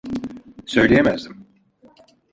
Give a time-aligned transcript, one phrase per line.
[0.65, 1.47] Söyleyemezdim.